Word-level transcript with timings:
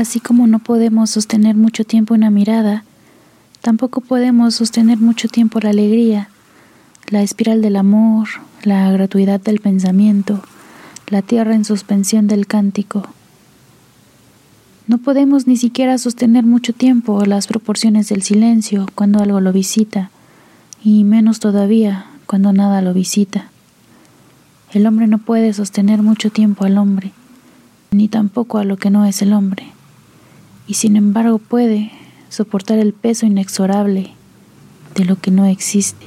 Así 0.00 0.18
como 0.18 0.46
no 0.46 0.60
podemos 0.60 1.10
sostener 1.10 1.56
mucho 1.56 1.84
tiempo 1.84 2.14
una 2.14 2.30
mirada, 2.30 2.84
tampoco 3.60 4.00
podemos 4.00 4.54
sostener 4.54 4.96
mucho 4.96 5.28
tiempo 5.28 5.60
la 5.60 5.68
alegría, 5.68 6.30
la 7.10 7.20
espiral 7.20 7.60
del 7.60 7.76
amor, 7.76 8.26
la 8.62 8.90
gratuidad 8.92 9.42
del 9.42 9.60
pensamiento, 9.60 10.42
la 11.08 11.20
tierra 11.20 11.54
en 11.54 11.66
suspensión 11.66 12.28
del 12.28 12.46
cántico. 12.46 13.08
No 14.86 14.96
podemos 14.96 15.46
ni 15.46 15.58
siquiera 15.58 15.98
sostener 15.98 16.46
mucho 16.46 16.72
tiempo 16.72 17.26
las 17.26 17.46
proporciones 17.46 18.08
del 18.08 18.22
silencio 18.22 18.86
cuando 18.94 19.22
algo 19.22 19.42
lo 19.42 19.52
visita, 19.52 20.10
y 20.82 21.04
menos 21.04 21.40
todavía 21.40 22.06
cuando 22.24 22.54
nada 22.54 22.80
lo 22.80 22.94
visita. 22.94 23.50
El 24.72 24.86
hombre 24.86 25.08
no 25.08 25.18
puede 25.18 25.52
sostener 25.52 26.00
mucho 26.00 26.30
tiempo 26.30 26.64
al 26.64 26.78
hombre, 26.78 27.12
ni 27.90 28.08
tampoco 28.08 28.56
a 28.56 28.64
lo 28.64 28.78
que 28.78 28.88
no 28.88 29.04
es 29.04 29.20
el 29.20 29.34
hombre, 29.34 29.74
y 30.70 30.74
sin 30.74 30.94
embargo 30.94 31.38
puede 31.38 31.90
soportar 32.28 32.78
el 32.78 32.92
peso 32.92 33.26
inexorable 33.26 34.12
de 34.94 35.04
lo 35.04 35.16
que 35.16 35.32
no 35.32 35.44
existe. 35.44 36.06